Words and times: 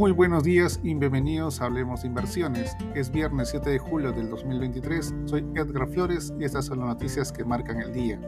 Muy 0.00 0.12
buenos 0.12 0.44
días 0.44 0.80
y 0.82 0.94
bienvenidos 0.94 1.60
a 1.60 1.66
Hablemos 1.66 2.00
de 2.00 2.08
Inversiones. 2.08 2.74
Es 2.94 3.10
viernes 3.10 3.50
7 3.50 3.68
de 3.68 3.78
julio 3.78 4.12
del 4.12 4.30
2023. 4.30 5.14
Soy 5.26 5.44
Edgar 5.54 5.86
Flores 5.88 6.32
y 6.40 6.44
estas 6.44 6.64
son 6.64 6.78
las 6.78 6.88
noticias 6.88 7.30
que 7.30 7.44
marcan 7.44 7.82
el 7.82 7.92
día. 7.92 8.18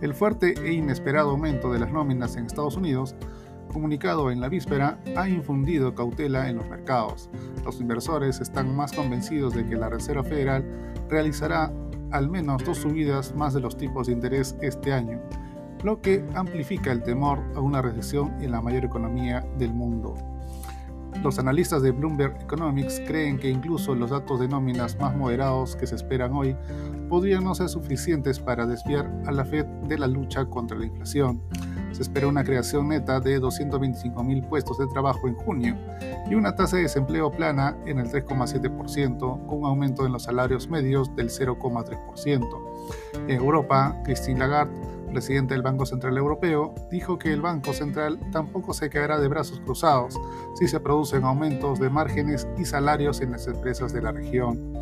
El 0.00 0.14
fuerte 0.14 0.54
e 0.64 0.72
inesperado 0.72 1.32
aumento 1.32 1.70
de 1.70 1.80
las 1.80 1.92
nóminas 1.92 2.36
en 2.36 2.46
Estados 2.46 2.78
Unidos, 2.78 3.14
comunicado 3.70 4.30
en 4.30 4.40
la 4.40 4.48
víspera, 4.48 4.98
ha 5.14 5.28
infundido 5.28 5.94
cautela 5.94 6.48
en 6.48 6.56
los 6.56 6.66
mercados. 6.70 7.28
Los 7.66 7.82
inversores 7.82 8.40
están 8.40 8.74
más 8.74 8.92
convencidos 8.92 9.52
de 9.52 9.66
que 9.66 9.76
la 9.76 9.90
Reserva 9.90 10.24
Federal 10.24 10.64
realizará 11.10 11.70
al 12.12 12.30
menos 12.30 12.64
dos 12.64 12.78
subidas 12.78 13.34
más 13.34 13.52
de 13.52 13.60
los 13.60 13.76
tipos 13.76 14.06
de 14.06 14.14
interés 14.14 14.56
este 14.62 14.94
año, 14.94 15.20
lo 15.84 16.00
que 16.00 16.24
amplifica 16.34 16.92
el 16.92 17.02
temor 17.02 17.40
a 17.54 17.60
una 17.60 17.82
recesión 17.82 18.40
en 18.40 18.52
la 18.52 18.62
mayor 18.62 18.86
economía 18.86 19.46
del 19.58 19.74
mundo. 19.74 20.14
Los 21.22 21.38
analistas 21.38 21.82
de 21.82 21.90
Bloomberg 21.90 22.36
Economics 22.42 23.00
creen 23.06 23.38
que 23.38 23.50
incluso 23.50 23.94
los 23.94 24.10
datos 24.10 24.38
de 24.38 24.46
nóminas 24.46 24.98
más 25.00 25.16
moderados 25.16 25.74
que 25.74 25.86
se 25.86 25.96
esperan 25.96 26.32
hoy 26.32 26.56
podrían 27.08 27.42
no 27.42 27.54
ser 27.54 27.68
suficientes 27.68 28.38
para 28.38 28.66
desviar 28.66 29.10
a 29.26 29.32
la 29.32 29.44
Fed 29.44 29.66
de 29.88 29.98
la 29.98 30.06
lucha 30.06 30.46
contra 30.46 30.78
la 30.78 30.86
inflación. 30.86 31.42
Se 31.90 32.02
espera 32.02 32.28
una 32.28 32.44
creación 32.44 32.88
neta 32.88 33.18
de 33.18 33.40
225.000 33.40 34.48
puestos 34.48 34.78
de 34.78 34.86
trabajo 34.86 35.26
en 35.26 35.34
junio 35.34 35.76
y 36.30 36.34
una 36.34 36.54
tasa 36.54 36.76
de 36.76 36.82
desempleo 36.82 37.30
plana 37.32 37.76
en 37.86 37.98
el 37.98 38.06
3,7%, 38.08 39.46
con 39.46 39.58
un 39.58 39.66
aumento 39.66 40.06
en 40.06 40.12
los 40.12 40.22
salarios 40.24 40.68
medios 40.68 41.14
del 41.16 41.30
0,3%. 41.30 42.46
En 43.26 43.30
Europa, 43.30 43.96
Christine 44.04 44.38
Lagarde 44.38 44.72
presidente 45.18 45.54
del 45.54 45.62
Banco 45.62 45.84
Central 45.84 46.16
Europeo, 46.16 46.76
dijo 46.92 47.18
que 47.18 47.32
el 47.32 47.40
Banco 47.40 47.72
Central 47.72 48.20
tampoco 48.30 48.72
se 48.72 48.88
quedará 48.88 49.18
de 49.18 49.26
brazos 49.26 49.58
cruzados 49.58 50.14
si 50.54 50.68
se 50.68 50.78
producen 50.78 51.24
aumentos 51.24 51.80
de 51.80 51.90
márgenes 51.90 52.46
y 52.56 52.64
salarios 52.64 53.20
en 53.20 53.32
las 53.32 53.48
empresas 53.48 53.92
de 53.92 54.00
la 54.00 54.12
región. 54.12 54.72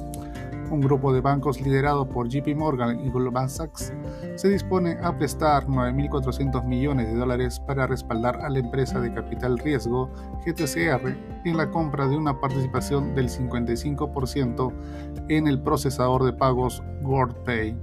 Un 0.70 0.81
grupo 0.81 1.12
de 1.12 1.20
bancos 1.20 1.61
liderado 1.61 2.09
por 2.09 2.28
JP 2.28 2.56
Morgan 2.56 3.05
y 3.05 3.11
Goldman 3.11 3.48
Sachs 3.48 3.92
se 4.34 4.48
dispone 4.48 4.98
a 5.00 5.17
prestar 5.17 5.67
9.400 5.67 6.64
millones 6.64 7.06
de 7.06 7.14
dólares 7.14 7.61
para 7.61 7.86
respaldar 7.86 8.45
a 8.45 8.50
la 8.50 8.58
empresa 8.58 9.00
de 9.00 9.14
capital 9.14 9.58
riesgo 9.58 10.11
GTCR 10.45 11.17
en 11.45 11.56
la 11.56 11.70
compra 11.70 12.08
de 12.08 12.17
una 12.17 12.41
participación 12.41 13.14
del 13.14 13.28
55% 13.28 14.73
en 15.28 15.47
el 15.47 15.62
procesador 15.62 16.25
de 16.25 16.33
pagos 16.33 16.83
WorldPay. 17.03 17.77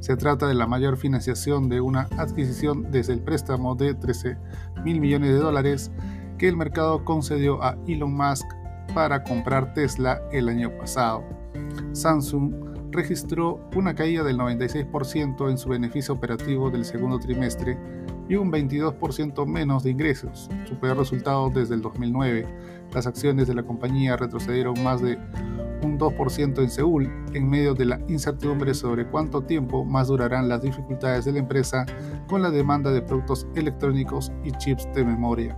Se 0.00 0.16
trata 0.16 0.46
de 0.46 0.54
la 0.54 0.66
mayor 0.66 0.98
financiación 0.98 1.68
de 1.70 1.80
una 1.80 2.08
adquisición 2.18 2.90
desde 2.90 3.14
el 3.14 3.20
préstamo 3.20 3.74
de 3.74 3.94
13 3.94 4.36
mil 4.84 5.00
millones 5.00 5.30
de 5.30 5.38
dólares 5.38 5.90
que 6.36 6.48
el 6.48 6.56
mercado 6.56 7.04
concedió 7.04 7.62
a 7.62 7.76
Elon 7.86 8.14
Musk 8.14 8.46
para 8.94 9.24
comprar 9.24 9.72
Tesla 9.74 10.20
el 10.30 10.48
año 10.48 10.70
pasado. 10.78 11.37
Samsung 11.92 12.52
registró 12.90 13.60
una 13.76 13.94
caída 13.94 14.22
del 14.22 14.38
96% 14.38 15.50
en 15.50 15.58
su 15.58 15.68
beneficio 15.68 16.14
operativo 16.14 16.70
del 16.70 16.84
segundo 16.84 17.18
trimestre 17.18 17.78
y 18.28 18.36
un 18.36 18.52
22% 18.52 19.46
menos 19.46 19.82
de 19.82 19.90
ingresos, 19.90 20.48
su 20.64 20.78
peor 20.78 20.98
resultado 20.98 21.50
desde 21.50 21.74
el 21.74 21.82
2009. 21.82 22.46
Las 22.92 23.06
acciones 23.06 23.46
de 23.48 23.54
la 23.54 23.62
compañía 23.62 24.16
retrocedieron 24.16 24.82
más 24.82 25.02
de 25.02 25.18
un 25.82 25.98
2% 25.98 26.58
en 26.58 26.70
Seúl, 26.70 27.10
en 27.32 27.48
medio 27.48 27.74
de 27.74 27.84
la 27.84 28.00
incertidumbre 28.08 28.74
sobre 28.74 29.06
cuánto 29.06 29.42
tiempo 29.42 29.84
más 29.84 30.08
durarán 30.08 30.48
las 30.48 30.62
dificultades 30.62 31.24
de 31.24 31.32
la 31.32 31.38
empresa 31.38 31.86
con 32.28 32.42
la 32.42 32.50
demanda 32.50 32.90
de 32.90 33.02
productos 33.02 33.46
electrónicos 33.54 34.32
y 34.44 34.50
chips 34.52 34.88
de 34.94 35.04
memoria. 35.04 35.56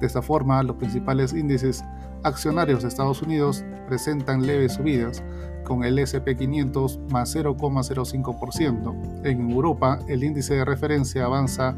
De 0.00 0.06
esta 0.06 0.22
forma, 0.22 0.62
los 0.62 0.76
principales 0.76 1.32
índices 1.32 1.84
accionarios 2.24 2.82
de 2.82 2.88
Estados 2.88 3.22
Unidos 3.22 3.64
presentan 3.86 4.46
leves 4.46 4.74
subidas, 4.74 5.22
con 5.64 5.84
el 5.84 5.98
SP500 5.98 7.10
más 7.10 7.34
0,05%. 7.34 9.24
En 9.24 9.50
Europa, 9.50 9.98
el 10.08 10.22
índice 10.22 10.54
de 10.54 10.64
referencia 10.64 11.24
avanza 11.24 11.74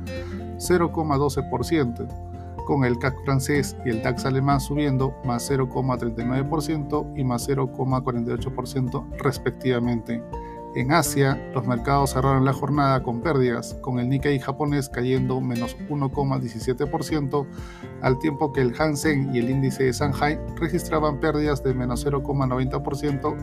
0,12% 0.58 2.26
con 2.66 2.84
el 2.84 2.98
CAC 2.98 3.14
francés 3.24 3.76
y 3.84 3.90
el 3.90 4.02
DAX 4.02 4.26
alemán 4.26 4.60
subiendo 4.60 5.14
más 5.24 5.50
0,39% 5.50 7.12
y 7.16 7.24
más 7.24 7.48
0,48% 7.48 9.16
respectivamente. 9.18 10.22
En 10.76 10.92
Asia, 10.92 11.40
los 11.54 11.66
mercados 11.66 12.10
cerraron 12.10 12.44
la 12.44 12.52
jornada 12.52 13.02
con 13.02 13.22
pérdidas, 13.22 13.72
con 13.80 13.98
el 13.98 14.10
Nikkei 14.10 14.38
japonés 14.38 14.90
cayendo 14.90 15.40
menos 15.40 15.74
1,17%, 15.88 17.46
al 18.02 18.18
tiempo 18.18 18.52
que 18.52 18.60
el 18.60 18.78
Hansen 18.78 19.34
y 19.34 19.38
el 19.38 19.48
índice 19.48 19.84
de 19.84 19.92
Shanghai 19.92 20.38
registraban 20.56 21.18
pérdidas 21.18 21.64
de 21.64 21.72
menos 21.72 22.04
0,90% 22.04 23.36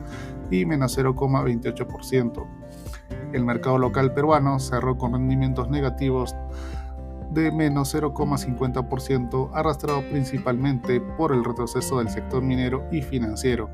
y 0.52 0.68
menos 0.68 0.96
0,28%. 0.96 2.46
El 3.34 3.44
mercado 3.46 3.80
local 3.80 4.14
peruano 4.14 4.60
cerró 4.60 5.00
con 5.00 5.14
rendimientos 5.14 5.72
negativos 5.72 6.36
de 7.32 7.52
menos 7.52 7.96
0,50%, 7.96 9.50
arrastrado 9.56 10.04
principalmente 10.12 11.02
por 11.02 11.32
el 11.32 11.44
retroceso 11.44 11.98
del 11.98 12.10
sector 12.10 12.44
minero 12.44 12.86
y 12.92 13.02
financiero, 13.02 13.72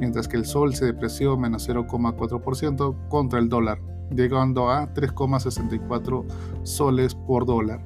mientras 0.00 0.26
que 0.26 0.36
el 0.36 0.46
sol 0.46 0.74
se 0.74 0.86
depreció 0.86 1.36
menos 1.36 1.68
0,4% 1.68 3.08
contra 3.08 3.38
el 3.38 3.48
dólar, 3.48 3.78
llegando 4.10 4.70
a 4.70 4.92
3,64 4.92 6.24
soles 6.64 7.14
por 7.14 7.46
dólar. 7.46 7.84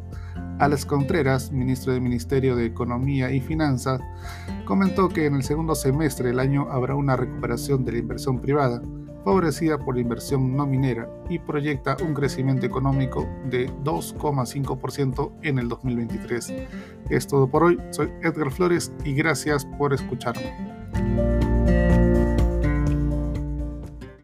Alex 0.60 0.86
Contreras, 0.86 1.50
ministro 1.50 1.92
del 1.92 2.00
Ministerio 2.00 2.54
de 2.54 2.66
Economía 2.66 3.30
y 3.32 3.40
Finanzas, 3.40 4.00
comentó 4.64 5.08
que 5.08 5.26
en 5.26 5.34
el 5.34 5.42
segundo 5.42 5.74
semestre 5.74 6.28
del 6.28 6.38
año 6.38 6.68
habrá 6.70 6.94
una 6.94 7.16
recuperación 7.16 7.84
de 7.84 7.92
la 7.92 7.98
inversión 7.98 8.40
privada, 8.40 8.80
favorecida 9.24 9.78
por 9.78 9.96
la 9.96 10.02
inversión 10.02 10.56
no 10.56 10.66
minera 10.66 11.08
y 11.28 11.38
proyecta 11.38 11.96
un 12.06 12.14
crecimiento 12.14 12.66
económico 12.66 13.26
de 13.50 13.68
2,5% 13.82 15.32
en 15.42 15.58
el 15.58 15.68
2023. 15.68 16.54
Es 17.10 17.26
todo 17.26 17.48
por 17.48 17.64
hoy, 17.64 17.80
soy 17.90 18.10
Edgar 18.22 18.50
Flores 18.50 18.92
y 19.04 19.14
gracias 19.14 19.64
por 19.64 19.92
escucharme. 19.92 21.43